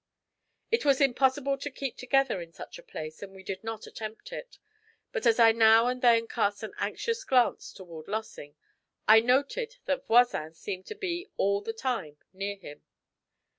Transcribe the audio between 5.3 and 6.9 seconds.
I now and then cast an